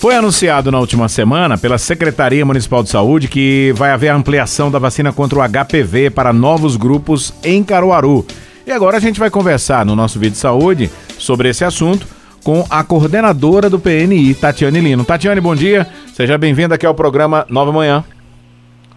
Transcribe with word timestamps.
Foi 0.00 0.14
anunciado 0.14 0.70
na 0.70 0.78
última 0.78 1.08
semana 1.08 1.58
pela 1.58 1.76
Secretaria 1.76 2.46
Municipal 2.46 2.84
de 2.84 2.88
Saúde 2.88 3.26
que 3.26 3.72
vai 3.74 3.90
haver 3.90 4.10
ampliação 4.10 4.70
da 4.70 4.78
vacina 4.78 5.12
contra 5.12 5.40
o 5.40 5.42
HPV 5.42 6.10
para 6.10 6.32
novos 6.32 6.76
grupos 6.76 7.34
em 7.42 7.64
Caruaru. 7.64 8.24
E 8.64 8.70
agora 8.70 8.98
a 8.98 9.00
gente 9.00 9.18
vai 9.18 9.28
conversar 9.28 9.84
no 9.84 9.96
nosso 9.96 10.20
vídeo 10.20 10.34
de 10.34 10.38
saúde 10.38 10.88
sobre 11.18 11.48
esse 11.48 11.64
assunto 11.64 12.06
com 12.44 12.64
a 12.70 12.84
coordenadora 12.84 13.68
do 13.68 13.80
PNI, 13.80 14.36
Tatiane 14.36 14.78
Lino. 14.78 15.04
Tatiane, 15.04 15.40
bom 15.40 15.56
dia. 15.56 15.84
Seja 16.14 16.38
bem-vinda 16.38 16.76
aqui 16.76 16.86
ao 16.86 16.94
programa 16.94 17.44
Nova 17.48 17.72
Manhã. 17.72 18.04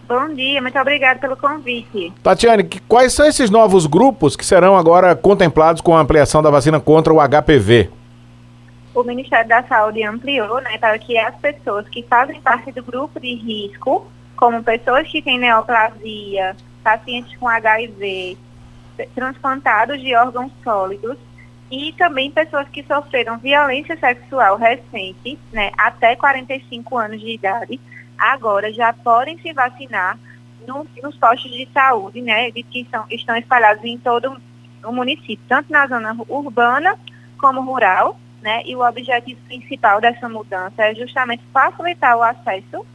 Bom 0.07 0.35
dia, 0.35 0.61
muito 0.61 0.77
obrigada 0.77 1.19
pelo 1.19 1.35
convite. 1.35 2.13
Tatiane, 2.21 2.69
quais 2.87 3.11
são 3.11 3.25
esses 3.25 3.49
novos 3.49 3.87
grupos 3.87 4.35
que 4.35 4.45
serão 4.45 4.77
agora 4.77 5.15
contemplados 5.15 5.81
com 5.81 5.97
a 5.97 5.99
ampliação 5.99 6.43
da 6.43 6.51
vacina 6.51 6.79
contra 6.79 7.11
o 7.11 7.17
HPV? 7.17 7.89
O 8.93 9.03
Ministério 9.03 9.47
da 9.47 9.63
Saúde 9.63 10.03
ampliou 10.03 10.61
né, 10.61 10.77
para 10.77 10.97
que 10.99 11.17
as 11.17 11.35
pessoas 11.35 11.87
que 11.87 12.03
fazem 12.03 12.41
parte 12.41 12.71
do 12.71 12.83
grupo 12.83 13.19
de 13.19 13.33
risco, 13.35 14.05
como 14.35 14.63
pessoas 14.63 15.07
que 15.07 15.21
têm 15.21 15.39
neoplasia, 15.39 16.55
pacientes 16.83 17.37
com 17.37 17.47
HIV, 17.47 18.37
transplantados 19.15 20.01
de 20.01 20.15
órgãos 20.15 20.51
sólidos 20.63 21.17
e 21.69 21.93
também 21.93 22.29
pessoas 22.29 22.67
que 22.69 22.83
sofreram 22.83 23.37
violência 23.37 23.97
sexual 23.97 24.57
recente, 24.57 25.39
né, 25.53 25.71
até 25.77 26.15
45 26.15 26.97
anos 26.97 27.21
de 27.21 27.31
idade, 27.31 27.79
agora 28.17 28.73
já 28.73 28.91
podem 28.91 29.39
se 29.39 29.53
vacinar 29.53 30.17
no, 30.67 30.85
nos 31.01 31.15
postos 31.15 31.51
de 31.51 31.67
saúde, 31.73 32.21
né, 32.21 32.51
que 32.51 32.85
são, 32.91 33.05
estão 33.09 33.37
espalhados 33.37 33.83
em 33.85 33.97
todo 33.97 34.35
o 34.83 34.91
município, 34.91 35.39
tanto 35.47 35.71
na 35.71 35.87
zona 35.87 36.15
urbana 36.27 36.99
como 37.37 37.61
rural, 37.61 38.19
né? 38.41 38.61
E 38.65 38.75
o 38.75 38.87
objetivo 38.87 39.39
principal 39.41 40.01
dessa 40.01 40.27
mudança 40.27 40.83
é 40.83 40.95
justamente 40.95 41.43
facilitar 41.53 42.17
o 42.17 42.23
acesso 42.23 42.85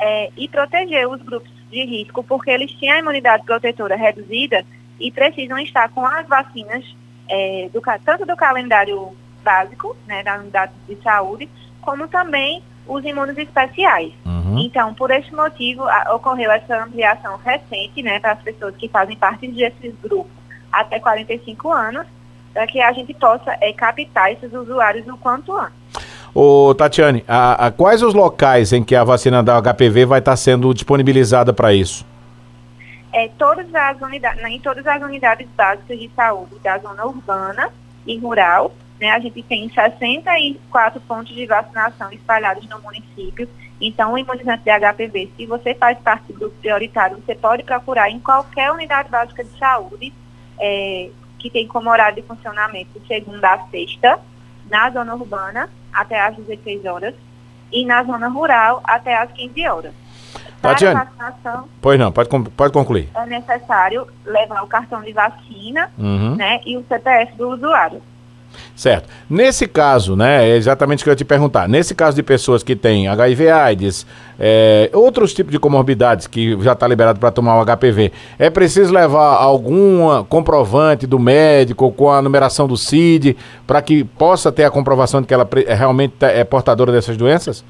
é, 0.00 0.30
e 0.36 0.48
proteger 0.48 1.08
os 1.08 1.20
grupos 1.22 1.50
de 1.70 1.84
risco, 1.84 2.22
porque 2.22 2.50
eles 2.50 2.72
têm 2.74 2.90
a 2.90 2.98
imunidade 2.98 3.44
protetora 3.44 3.96
reduzida 3.96 4.64
e 5.00 5.10
precisam 5.10 5.58
estar 5.58 5.88
com 5.90 6.06
as 6.06 6.26
vacinas 6.26 6.84
é, 7.28 7.68
do, 7.72 7.82
tanto 8.04 8.24
do 8.24 8.36
calendário 8.36 9.16
básico, 9.42 9.96
né, 10.06 10.22
da 10.22 10.38
unidade 10.38 10.72
de 10.88 10.96
saúde, 11.02 11.48
como 11.80 12.08
também 12.08 12.62
os 12.86 13.04
imunos 13.04 13.36
especiais. 13.36 14.12
Uhum. 14.24 14.58
Então, 14.58 14.94
por 14.94 15.10
esse 15.10 15.34
motivo, 15.34 15.84
a, 15.84 16.14
ocorreu 16.14 16.50
essa 16.50 16.84
ampliação 16.84 17.36
recente, 17.38 18.02
né, 18.02 18.20
para 18.20 18.32
as 18.32 18.42
pessoas 18.42 18.74
que 18.76 18.88
fazem 18.88 19.16
parte 19.16 19.46
desses 19.48 19.94
grupos 20.02 20.32
até 20.72 20.98
45 20.98 21.70
anos, 21.70 22.06
para 22.54 22.66
que 22.66 22.80
a 22.80 22.92
gente 22.92 23.12
possa 23.12 23.56
é, 23.60 23.72
captar 23.72 24.32
esses 24.32 24.52
usuários 24.52 25.06
o 25.08 25.16
quanto 25.18 25.54
antes. 25.56 25.84
Ô, 26.32 26.74
Tatiane, 26.74 27.24
a, 27.28 27.66
a, 27.66 27.70
quais 27.70 28.02
os 28.02 28.14
locais 28.14 28.72
em 28.72 28.82
que 28.82 28.96
a 28.96 29.04
vacina 29.04 29.42
da 29.42 29.60
HPV 29.60 30.06
vai 30.06 30.20
estar 30.20 30.36
sendo 30.36 30.72
disponibilizada 30.72 31.52
para 31.52 31.74
isso? 31.74 32.06
É, 33.12 33.28
todas 33.38 33.72
as 33.72 34.00
unidades, 34.00 34.42
em 34.44 34.60
todas 34.60 34.86
as 34.86 35.00
unidades 35.02 35.46
básicas 35.56 35.98
de 35.98 36.10
saúde 36.16 36.58
da 36.62 36.78
zona 36.78 37.06
urbana 37.06 37.70
e 38.04 38.18
rural, 38.18 38.72
né, 39.00 39.10
a 39.10 39.20
gente 39.20 39.42
tem 39.42 39.68
64 39.68 41.00
pontos 41.02 41.34
de 41.34 41.46
vacinação 41.46 42.12
espalhados 42.12 42.68
no 42.68 42.80
município. 42.80 43.48
Então, 43.80 44.14
o 44.14 44.18
imunizante 44.18 44.64
de 44.64 44.70
HPV, 44.70 45.30
se 45.36 45.46
você 45.46 45.74
faz 45.74 45.98
parte 45.98 46.32
do 46.32 46.50
prioritário, 46.50 47.22
você 47.24 47.34
pode 47.34 47.62
procurar 47.62 48.10
em 48.10 48.18
qualquer 48.18 48.72
unidade 48.72 49.08
básica 49.08 49.44
de 49.44 49.56
saúde, 49.58 50.12
é, 50.58 51.10
que 51.44 51.50
tem 51.50 51.68
como 51.68 51.90
horário 51.90 52.16
de 52.16 52.22
funcionamento 52.22 52.98
segunda 53.06 53.52
a 53.52 53.66
sexta, 53.66 54.18
na 54.70 54.88
zona 54.90 55.14
urbana 55.14 55.68
até 55.92 56.18
às 56.18 56.34
16 56.36 56.86
horas 56.86 57.14
e 57.70 57.84
na 57.84 58.02
zona 58.02 58.28
rural 58.28 58.80
até 58.82 59.14
às 59.14 59.30
15 59.32 59.68
horas. 59.68 59.92
Tatiane, 60.62 61.06
pois 61.82 62.00
não, 62.00 62.10
pode, 62.10 62.30
pode 62.56 62.72
concluir. 62.72 63.10
É 63.14 63.26
necessário 63.26 64.06
levar 64.24 64.62
o 64.62 64.66
cartão 64.66 65.02
de 65.02 65.12
vacina 65.12 65.90
uhum. 65.98 66.34
né, 66.34 66.62
e 66.64 66.78
o 66.78 66.84
CPF 66.88 67.36
do 67.36 67.50
usuário. 67.50 68.00
Certo. 68.74 69.08
Nesse 69.28 69.66
caso, 69.66 70.16
né, 70.16 70.48
é 70.48 70.56
exatamente 70.56 71.00
o 71.00 71.04
que 71.04 71.10
eu 71.10 71.12
ia 71.12 71.16
te 71.16 71.24
perguntar. 71.24 71.68
Nesse 71.68 71.94
caso 71.94 72.16
de 72.16 72.22
pessoas 72.22 72.62
que 72.62 72.74
têm 72.74 73.08
HIV, 73.08 73.50
AIDS, 73.50 74.06
é, 74.38 74.90
outros 74.92 75.32
tipos 75.32 75.52
de 75.52 75.58
comorbidades 75.58 76.26
que 76.26 76.60
já 76.62 76.72
está 76.72 76.88
liberado 76.88 77.20
para 77.20 77.30
tomar 77.30 77.60
o 77.60 77.64
HPV, 77.64 78.12
é 78.38 78.50
preciso 78.50 78.92
levar 78.92 79.36
algum 79.36 80.24
comprovante 80.24 81.06
do 81.06 81.18
médico 81.18 81.90
com 81.92 82.10
a 82.10 82.20
numeração 82.20 82.66
do 82.66 82.76
CID 82.76 83.36
para 83.66 83.80
que 83.80 84.04
possa 84.04 84.50
ter 84.50 84.64
a 84.64 84.70
comprovação 84.70 85.20
de 85.20 85.26
que 85.26 85.34
ela 85.34 85.48
é 85.66 85.74
realmente 85.74 86.12
tá, 86.18 86.28
é 86.28 86.44
portadora 86.44 86.92
dessas 86.92 87.16
doenças? 87.16 87.64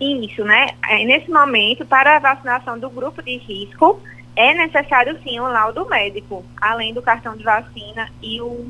Isso, 0.00 0.44
né? 0.44 0.68
É, 0.88 1.04
nesse 1.04 1.30
momento, 1.30 1.84
para 1.84 2.16
a 2.16 2.18
vacinação 2.20 2.78
do 2.78 2.88
grupo 2.88 3.22
de 3.22 3.36
risco, 3.38 4.00
é 4.36 4.54
necessário 4.54 5.18
sim 5.24 5.40
o 5.40 5.48
laudo 5.48 5.84
médico, 5.88 6.44
além 6.60 6.94
do 6.94 7.02
cartão 7.02 7.36
de 7.36 7.42
vacina 7.42 8.08
e 8.22 8.40
o 8.40 8.64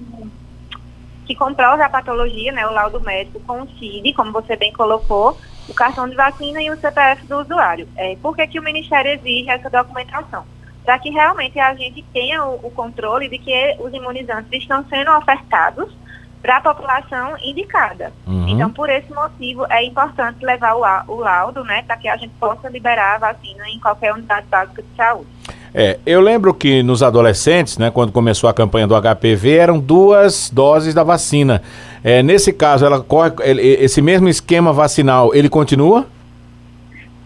que 1.28 1.34
comprova 1.34 1.84
a 1.84 1.90
patologia, 1.90 2.50
né, 2.52 2.66
o 2.66 2.72
laudo 2.72 2.98
médico 3.02 3.38
com 3.40 3.60
o 3.60 3.68
CID, 3.78 4.14
como 4.14 4.32
você 4.32 4.56
bem 4.56 4.72
colocou, 4.72 5.38
o 5.68 5.74
cartão 5.74 6.08
de 6.08 6.16
vacina 6.16 6.62
e 6.62 6.70
o 6.70 6.80
CPF 6.80 7.26
do 7.26 7.40
usuário. 7.40 7.86
É, 7.96 8.16
por 8.16 8.34
que, 8.34 8.46
que 8.46 8.58
o 8.58 8.62
Ministério 8.62 9.12
exige 9.12 9.50
essa 9.50 9.68
documentação? 9.68 10.46
Para 10.82 10.98
que 10.98 11.10
realmente 11.10 11.60
a 11.60 11.74
gente 11.74 12.02
tenha 12.14 12.42
o, 12.42 12.66
o 12.66 12.70
controle 12.70 13.28
de 13.28 13.36
que 13.36 13.76
os 13.78 13.92
imunizantes 13.92 14.50
estão 14.50 14.82
sendo 14.88 15.10
ofertados 15.12 15.94
para 16.40 16.56
a 16.56 16.60
população 16.62 17.36
indicada. 17.42 18.10
Uhum. 18.26 18.48
Então, 18.48 18.70
por 18.70 18.88
esse 18.88 19.12
motivo, 19.12 19.66
é 19.68 19.84
importante 19.84 20.42
levar 20.42 20.76
o, 20.76 21.12
o 21.12 21.20
laudo, 21.20 21.62
né, 21.62 21.82
para 21.82 21.98
que 21.98 22.08
a 22.08 22.16
gente 22.16 22.32
possa 22.40 22.70
liberar 22.70 23.16
a 23.16 23.18
vacina 23.18 23.68
em 23.68 23.78
qualquer 23.78 24.14
unidade 24.14 24.46
básica 24.46 24.82
de 24.82 24.96
saúde. 24.96 25.28
É, 25.74 25.98
eu 26.06 26.20
lembro 26.20 26.54
que 26.54 26.82
nos 26.82 27.02
adolescentes, 27.02 27.78
né, 27.78 27.90
quando 27.90 28.10
começou 28.10 28.48
a 28.48 28.54
campanha 28.54 28.86
do 28.86 28.94
HPV, 28.94 29.56
eram 29.56 29.78
duas 29.78 30.50
doses 30.50 30.94
da 30.94 31.02
vacina. 31.02 31.62
É, 32.02 32.22
nesse 32.22 32.52
caso, 32.52 32.86
ela 32.86 33.00
corre 33.00 33.32
esse 33.44 34.00
mesmo 34.00 34.28
esquema 34.28 34.72
vacinal, 34.72 35.34
ele 35.34 35.48
continua? 35.48 36.06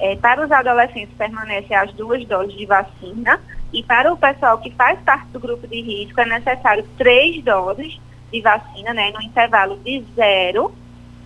É, 0.00 0.16
para 0.16 0.44
os 0.44 0.50
adolescentes 0.50 1.14
permanecem 1.16 1.76
as 1.76 1.92
duas 1.92 2.24
doses 2.26 2.56
de 2.56 2.66
vacina 2.66 3.38
e 3.72 3.82
para 3.82 4.12
o 4.12 4.16
pessoal 4.16 4.58
que 4.58 4.70
faz 4.72 4.98
parte 5.00 5.26
do 5.28 5.38
grupo 5.38 5.66
de 5.68 5.80
risco 5.80 6.20
é 6.20 6.26
necessário 6.26 6.84
três 6.98 7.42
doses 7.44 8.00
de 8.32 8.40
vacina, 8.40 8.92
né, 8.92 9.12
no 9.12 9.22
intervalo 9.22 9.78
de 9.84 10.02
zero, 10.16 10.72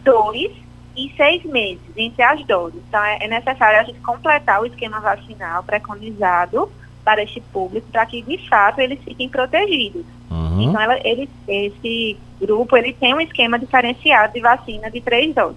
dois 0.04 0.52
e 0.94 1.10
seis 1.16 1.42
meses 1.44 1.80
entre 1.96 2.22
as 2.22 2.44
doses. 2.44 2.80
Então 2.88 3.02
é, 3.02 3.18
é 3.22 3.28
necessário 3.28 3.80
a 3.80 3.84
gente 3.84 4.00
completar 4.00 4.60
o 4.60 4.66
esquema 4.66 5.00
vacinal 5.00 5.62
preconizado 5.62 6.70
para 7.06 7.22
este 7.22 7.40
público 7.52 7.86
para 7.92 8.04
que 8.04 8.20
de 8.20 8.36
fato 8.48 8.80
eles 8.80 8.98
fiquem 9.04 9.28
protegidos. 9.28 10.04
Uhum. 10.28 10.62
Então 10.62 10.80
ela, 10.80 10.98
ele, 11.04 11.30
esse 11.46 12.18
grupo 12.40 12.76
ele 12.76 12.92
tem 12.92 13.14
um 13.14 13.20
esquema 13.20 13.56
diferenciado 13.60 14.32
de 14.32 14.40
vacina 14.40 14.90
de 14.90 15.00
três 15.00 15.32
doses. 15.32 15.56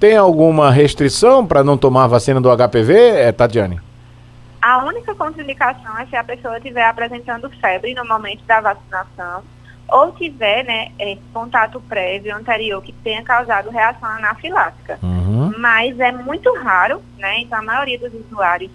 Tem 0.00 0.16
alguma 0.16 0.70
restrição 0.70 1.46
para 1.46 1.62
não 1.62 1.76
tomar 1.76 2.06
vacina 2.06 2.40
do 2.40 2.48
HPV, 2.48 2.94
é, 2.94 3.30
Tatiane? 3.30 3.78
A 4.62 4.82
única 4.86 5.14
contraindicação 5.14 5.98
é 5.98 6.06
se 6.06 6.16
a 6.16 6.24
pessoa 6.24 6.56
estiver 6.56 6.86
apresentando 6.86 7.50
febre 7.60 7.92
no 7.92 8.06
momento 8.06 8.42
da 8.46 8.62
vacinação 8.62 9.42
ou 9.86 10.12
tiver 10.12 10.64
né, 10.64 10.92
é, 10.98 11.18
contato 11.34 11.78
prévio 11.88 12.34
anterior 12.34 12.82
que 12.82 12.92
tenha 13.04 13.22
causado 13.22 13.68
reação 13.68 14.08
anafilática. 14.08 14.98
Uhum. 15.02 15.52
Mas 15.58 16.00
é 16.00 16.12
muito 16.12 16.50
raro, 16.54 17.02
né? 17.18 17.40
Então 17.40 17.58
a 17.58 17.62
maioria 17.62 17.98
dos 17.98 18.14
usuários 18.14 18.70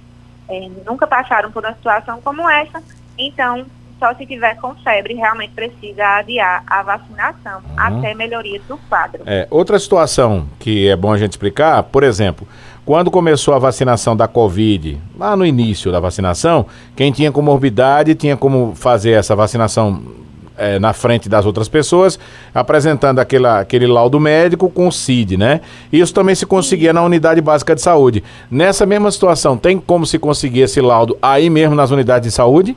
é, 0.50 0.70
nunca 0.86 1.08
passaram 1.08 1.52
por 1.52 1.64
uma 1.64 1.74
situação 1.74 2.22
como 2.22 2.48
essa, 2.50 2.82
então 3.18 3.66
só 4.00 4.14
se 4.14 4.26
tiver 4.26 4.56
com 4.56 4.76
febre 4.76 5.14
realmente 5.14 5.54
precisa 5.54 6.18
adiar 6.18 6.64
a 6.68 6.84
vacinação 6.84 7.60
uhum. 7.60 7.74
até 7.78 8.14
melhoria 8.14 8.62
do 8.68 8.78
quadro. 8.90 9.24
É, 9.26 9.48
outra 9.50 9.80
situação 9.80 10.48
que 10.60 10.88
é 10.88 10.96
bom 10.96 11.14
a 11.14 11.18
gente 11.18 11.32
explicar, 11.32 11.82
por 11.84 12.04
exemplo, 12.04 12.48
quando 12.86 13.10
começou 13.10 13.54
a 13.54 13.60
vacinação 13.60 14.16
da 14.16 14.28
Covid, 14.28 15.02
lá 15.18 15.36
no 15.36 15.46
início 15.46 15.92
da 15.92 16.00
vacinação, 16.00 16.66
quem 16.96 17.12
tinha 17.12 17.32
comorbidade 17.32 18.14
tinha 18.16 18.38
como 18.38 18.76
fazer 18.76 19.12
essa 19.12 19.36
vacinação 19.36 20.04
é, 20.58 20.80
na 20.80 20.94
frente 20.94 21.28
das 21.28 21.46
outras 21.46 21.68
pessoas, 21.68 22.20
apresentando 22.54 23.20
aquela, 23.20 23.60
aquele 23.60 23.88
laudo 23.88 24.20
médico 24.20 24.70
com 24.70 24.88
o 24.88 24.92
CID, 24.92 25.38
né? 25.38 25.62
Isso 25.92 26.14
também 26.14 26.36
se 26.36 26.46
conseguia 26.46 26.94
na 26.94 27.04
unidade 27.04 27.42
básica 27.42 27.76
de 27.76 27.82
saúde. 27.82 28.24
Nessa 28.50 28.86
mesma 28.86 29.12
situação, 29.12 29.58
tem 29.58 29.80
como 29.80 30.06
se 30.06 30.20
conseguir 30.20 30.62
esse 30.62 30.82
laudo 30.82 31.18
aí 31.22 31.50
mesmo 31.50 31.76
nas 31.76 31.92
unidades 31.92 32.30
de 32.30 32.36
saúde? 32.36 32.76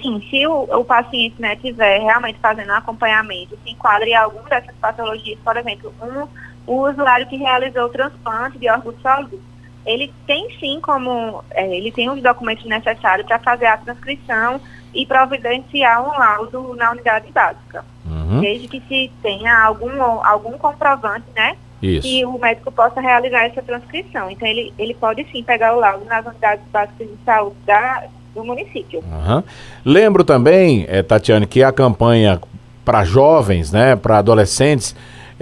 Sim, 0.00 0.22
se 0.28 0.46
o, 0.46 0.64
o 0.64 0.84
paciente 0.84 1.40
né, 1.40 1.56
tiver 1.56 1.98
realmente 2.00 2.38
fazendo 2.38 2.68
um 2.70 2.76
acompanhamento, 2.76 3.58
se 3.64 3.70
enquadra 3.70 4.06
em 4.06 4.14
alguma 4.14 4.48
dessas 4.48 4.74
patologias, 4.80 5.38
por 5.42 5.56
exemplo, 5.56 5.92
um, 6.02 6.28
o 6.66 6.90
usuário 6.90 7.26
que 7.26 7.36
realizou 7.36 7.84
o 7.84 7.88
transplante 7.88 8.58
de 8.58 8.68
órgãos 8.68 8.94
sólidos, 9.00 9.40
ele 9.86 10.12
tem 10.26 10.48
sim 10.58 10.80
como, 10.80 11.44
é, 11.50 11.76
ele 11.76 11.92
tem 11.92 12.10
os 12.10 12.22
documentos 12.22 12.64
necessários 12.64 13.26
para 13.26 13.38
fazer 13.38 13.66
a 13.66 13.76
transcrição 13.76 14.60
e 14.94 15.04
providenciar 15.04 16.02
um 16.02 16.18
laudo 16.18 16.74
na 16.76 16.92
unidade 16.92 17.30
básica. 17.32 17.84
Uhum. 18.06 18.40
Desde 18.40 18.68
que 18.68 18.80
se 18.88 19.10
tenha 19.22 19.58
algum, 19.58 20.02
algum 20.24 20.56
comprovante, 20.58 21.26
né? 21.34 21.56
Isso. 21.82 22.06
e 22.06 22.24
o 22.24 22.38
médico 22.38 22.72
possa 22.72 22.98
realizar 22.98 23.44
essa 23.44 23.60
transcrição. 23.60 24.30
Então, 24.30 24.48
ele, 24.48 24.72
ele 24.78 24.94
pode 24.94 25.26
sim 25.30 25.42
pegar 25.42 25.76
o 25.76 25.80
laudo 25.80 26.04
nas 26.06 26.24
unidades 26.24 26.64
básicas 26.72 27.06
de 27.06 27.16
saúde 27.26 27.56
da, 27.66 28.04
do 28.34 28.42
município. 28.42 29.00
Uhum. 29.00 29.42
Lembro 29.84 30.24
também, 30.24 30.86
é, 30.88 31.02
Tatiane, 31.02 31.46
que 31.46 31.62
a 31.62 31.70
campanha 31.70 32.40
para 32.84 33.04
jovens, 33.04 33.72
né, 33.72 33.96
para 33.96 34.18
adolescentes, 34.18 34.94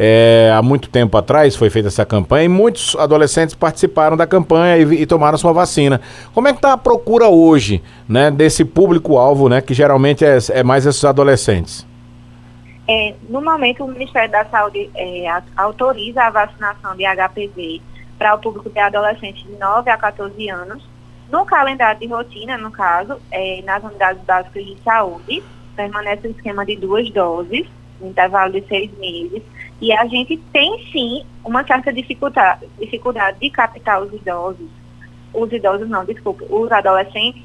é, 0.04 0.50
há 0.52 0.60
muito 0.60 0.88
tempo 0.88 1.16
atrás 1.16 1.54
foi 1.54 1.70
feita 1.70 1.86
essa 1.86 2.04
campanha 2.04 2.46
e 2.46 2.48
muitos 2.48 2.96
adolescentes 2.96 3.54
participaram 3.54 4.16
da 4.16 4.26
campanha 4.26 4.76
e, 4.76 5.02
e 5.02 5.06
tomaram 5.06 5.38
sua 5.38 5.52
vacina. 5.52 6.00
Como 6.34 6.48
é 6.48 6.50
que 6.50 6.58
está 6.58 6.72
a 6.72 6.76
procura 6.76 7.28
hoje 7.28 7.80
né, 8.08 8.28
desse 8.28 8.64
público-alvo, 8.64 9.48
né, 9.48 9.60
que 9.60 9.72
geralmente 9.72 10.24
é, 10.24 10.38
é 10.50 10.64
mais 10.64 10.86
esses 10.86 11.04
adolescentes? 11.04 11.86
É, 12.88 13.14
no 13.28 13.40
momento, 13.40 13.84
o 13.84 13.88
Ministério 13.88 14.28
da 14.28 14.44
Saúde 14.46 14.90
é, 14.96 15.26
autoriza 15.56 16.24
a 16.24 16.30
vacinação 16.30 16.96
de 16.96 17.04
HPV 17.04 17.80
para 18.18 18.34
o 18.34 18.40
público 18.40 18.70
de 18.70 18.80
adolescentes 18.80 19.44
de 19.44 19.56
9 19.56 19.88
a 19.88 19.96
14 19.96 20.50
anos, 20.50 20.82
no 21.30 21.46
calendário 21.46 22.00
de 22.00 22.08
rotina, 22.08 22.58
no 22.58 22.72
caso, 22.72 23.20
é, 23.30 23.62
nas 23.64 23.84
unidades 23.84 24.20
básicas 24.24 24.64
de 24.64 24.76
saúde, 24.82 25.44
permanece 25.76 26.26
o 26.26 26.30
esquema 26.32 26.66
de 26.66 26.74
duas 26.74 27.08
doses, 27.10 27.68
no 28.02 28.10
intervalo 28.10 28.52
de 28.52 28.66
seis 28.66 28.90
meses, 28.98 29.42
e 29.80 29.92
a 29.92 30.06
gente 30.06 30.36
tem 30.52 30.84
sim 30.92 31.24
uma 31.44 31.64
certa 31.64 31.92
dificuldade, 31.92 32.66
dificuldade 32.78 33.38
de 33.40 33.50
captar 33.50 34.02
os 34.02 34.12
idosos, 34.12 34.68
os 35.32 35.52
idosos 35.52 35.88
não, 35.88 36.04
desculpa, 36.04 36.44
os 36.48 36.70
adolescentes, 36.70 37.42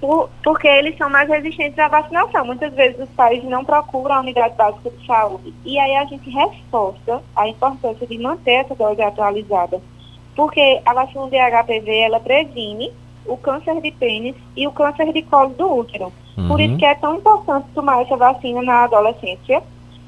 por, 0.00 0.28
porque 0.42 0.66
eles 0.66 0.96
são 0.96 1.08
mais 1.08 1.28
resistentes 1.28 1.78
à 1.78 1.88
vacinação. 1.88 2.44
Muitas 2.44 2.74
vezes 2.74 2.98
os 3.00 3.08
pais 3.10 3.42
não 3.44 3.64
procuram 3.64 4.16
a 4.16 4.20
unidade 4.20 4.56
básica 4.56 4.90
de 4.90 5.06
saúde. 5.06 5.54
E 5.64 5.78
aí 5.78 5.96
a 5.96 6.04
gente 6.06 6.28
reforça 6.28 7.22
a 7.36 7.48
importância 7.48 8.04
de 8.04 8.18
manter 8.18 8.64
essa 8.64 8.74
dose 8.74 9.00
atualizada. 9.00 9.80
Porque 10.34 10.80
a 10.84 10.92
vacina 10.92 11.28
de 11.28 11.36
HPV, 11.38 11.98
ela 11.98 12.18
previne 12.18 12.92
o 13.24 13.36
câncer 13.36 13.80
de 13.80 13.92
pênis 13.92 14.34
e 14.56 14.66
o 14.66 14.72
câncer 14.72 15.12
de 15.12 15.22
colo 15.22 15.50
do 15.50 15.72
útero. 15.72 16.12
Uhum. 16.36 16.48
Por 16.48 16.60
isso 16.60 16.76
que 16.76 16.84
é 16.84 16.94
tão 16.94 17.16
importante 17.16 17.66
tomar 17.74 18.02
essa 18.02 18.16
vacina 18.16 18.62
na 18.62 18.84
adolescência, 18.84 19.62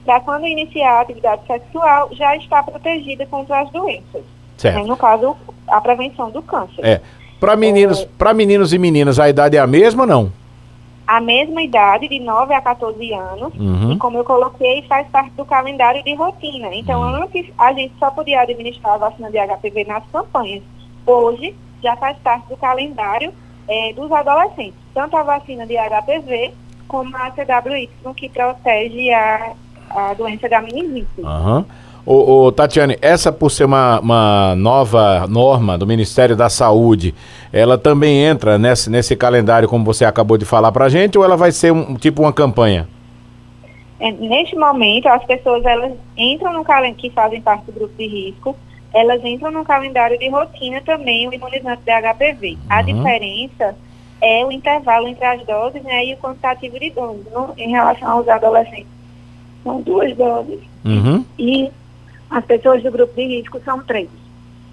para 0.05 0.21
quando 0.21 0.47
iniciar 0.47 0.99
a 0.99 1.00
atividade 1.00 1.47
sexual 1.47 2.09
já 2.12 2.37
estar 2.37 2.62
protegida 2.62 3.26
contra 3.26 3.61
as 3.61 3.71
doenças. 3.71 4.23
Certo. 4.56 4.76
Né? 4.76 4.85
No 4.85 4.97
caso, 4.97 5.37
a 5.67 5.81
prevenção 5.81 6.31
do 6.31 6.43
câncer. 6.43 6.85
É. 6.85 7.00
Para 7.41 7.56
meninos, 7.56 8.06
é, 8.19 8.32
meninos 8.32 8.73
e 8.73 8.79
meninas, 8.79 9.19
a 9.19 9.29
idade 9.29 9.56
é 9.56 9.61
a 9.61 9.67
mesma 9.67 10.05
ou 10.05 10.06
não? 10.06 10.32
A 11.06 11.21
mesma 11.21 11.61
idade, 11.61 12.09
de 12.09 12.19
9 12.19 12.55
a 12.55 12.62
14 12.62 13.12
anos, 13.12 13.53
uhum. 13.55 13.93
e 13.93 13.99
como 13.99 14.17
eu 14.17 14.25
coloquei, 14.25 14.82
faz 14.82 15.06
parte 15.09 15.32
do 15.32 15.44
calendário 15.44 16.03
de 16.03 16.15
rotina. 16.15 16.75
Então, 16.75 17.00
uhum. 17.00 17.25
antes, 17.25 17.47
a 17.59 17.73
gente 17.75 17.93
só 17.99 18.11
podia 18.11 18.41
administrar 18.41 18.94
a 18.94 18.99
vacina 18.99 19.31
de 19.31 19.37
HPV 19.37 19.85
nas 19.85 20.03
campanhas. 20.11 20.62
Hoje, 21.06 21.55
já 21.82 21.94
faz 21.97 22.17
parte 22.19 22.49
do 22.49 22.56
calendário 22.56 23.35
é, 23.69 23.93
dos 23.93 24.11
adolescentes, 24.11 24.75
tanto 24.93 25.16
a 25.16 25.22
vacina 25.22 25.66
de 25.66 25.75
HPV 25.76 26.52
como 26.88 27.16
a 27.16 27.31
CWY, 27.31 27.88
que 28.16 28.28
protege 28.28 29.11
a, 29.12 29.52
a 29.90 30.14
doença 30.14 30.49
da 30.49 30.61
meningite. 30.61 31.08
Uhum. 31.19 31.64
Ô, 32.06 32.44
ô, 32.44 32.52
Tatiane, 32.52 32.99
essa 33.00 33.32
por 33.32 33.50
ser 33.50 33.64
uma, 33.64 33.99
uma, 34.00 34.55
nova 34.56 35.26
norma 35.26 35.78
do 35.78 35.87
Ministério 35.87 36.37
da 36.37 36.50
Saúde, 36.50 37.14
ela 37.50 37.78
também 37.78 38.22
entra 38.22 38.58
nesse, 38.58 38.90
nesse 38.90 39.16
calendário, 39.16 39.66
como 39.66 39.84
você 39.87 40.05
acabou 40.05 40.37
de 40.37 40.44
falar 40.44 40.70
para 40.70 40.84
a 40.84 40.88
gente, 40.90 41.16
ou 41.16 41.25
ela 41.25 41.37
vai 41.37 41.50
ser 41.50 41.72
um 41.72 41.94
tipo 41.94 42.20
uma 42.20 42.32
campanha? 42.32 42.87
É, 43.99 44.12
neste 44.12 44.55
momento, 44.55 45.06
as 45.06 45.25
pessoas 45.25 45.64
elas 45.64 45.93
entram 46.14 46.52
no 46.52 46.62
calendário 46.62 46.96
que 46.96 47.08
fazem 47.08 47.40
parte 47.40 47.64
do 47.66 47.72
grupo 47.72 47.94
de 47.96 48.06
risco, 48.06 48.55
elas 48.94 49.23
entram 49.25 49.50
no 49.50 49.64
calendário 49.64 50.17
de 50.17 50.29
rotina 50.29 50.81
também 50.82 51.29
o 51.29 51.35
imunizante 51.35 51.82
de 51.82 51.91
HPV. 51.91 52.50
Uhum. 52.50 52.58
A 52.69 52.82
diferença 52.82 53.76
é 54.23 54.44
o 54.44 54.52
intervalo 54.52 55.08
entre 55.08 55.25
as 55.25 55.44
doses 55.44 55.82
né, 55.82 56.06
e 56.06 56.14
o 56.14 56.17
quantitativo 56.17 56.79
de 56.79 56.91
doses 56.91 57.25
no, 57.32 57.52
em 57.58 57.70
relação 57.70 58.08
aos 58.08 58.29
adolescentes. 58.29 58.87
São 59.64 59.81
duas 59.82 60.17
doses. 60.17 60.61
Uhum. 60.85 61.25
E 61.38 61.70
as 62.31 62.44
pessoas 62.44 62.82
do 62.82 62.91
grupo 62.93 63.14
de 63.14 63.26
risco 63.26 63.61
são 63.64 63.82
três. 63.82 64.08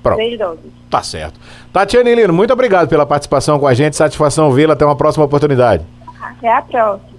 Pronto. 0.04 0.18
Três 0.18 0.38
doses. 0.38 0.72
Tá 0.90 1.02
certo. 1.02 1.40
Tatiana 1.74 2.14
Lino, 2.14 2.34
muito 2.34 2.54
obrigado 2.54 2.88
pela 2.88 3.06
participação 3.06 3.60
com 3.60 3.68
a 3.68 3.74
gente. 3.74 3.96
Satisfação 3.96 4.52
vê-la. 4.52 4.74
Até 4.74 4.86
uma 4.86 4.96
próxima 4.96 5.26
oportunidade. 5.26 5.84
Até 6.22 6.52
a 6.52 6.62
próxima. 6.62 7.11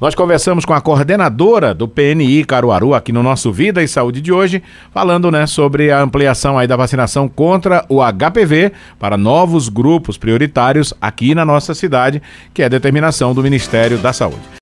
Nós 0.00 0.14
conversamos 0.14 0.64
com 0.64 0.72
a 0.72 0.80
coordenadora 0.80 1.74
do 1.74 1.88
PNI 1.88 2.44
Caruaru 2.44 2.94
aqui 2.94 3.10
no 3.10 3.20
nosso 3.20 3.52
Vida 3.52 3.82
e 3.82 3.88
Saúde 3.88 4.20
de 4.20 4.32
hoje, 4.32 4.62
falando 4.92 5.28
né, 5.28 5.44
sobre 5.44 5.90
a 5.90 6.00
ampliação 6.00 6.56
aí 6.56 6.68
da 6.68 6.76
vacinação 6.76 7.28
contra 7.28 7.84
o 7.88 7.98
HPV 8.00 8.70
para 8.96 9.16
novos 9.16 9.68
grupos 9.68 10.16
prioritários 10.16 10.94
aqui 11.00 11.34
na 11.34 11.44
nossa 11.44 11.74
cidade, 11.74 12.22
que 12.54 12.62
é 12.62 12.68
determinação 12.68 13.34
do 13.34 13.42
Ministério 13.42 13.98
da 13.98 14.12
Saúde. 14.12 14.48